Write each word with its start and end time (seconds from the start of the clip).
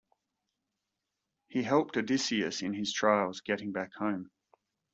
He 1.49 1.61
helped 1.61 1.95
Odysseus 1.95 2.63
in 2.63 2.73
his 2.73 2.91
trials 2.91 3.41
getting 3.41 3.71
back 3.71 3.93
home. 3.93 4.31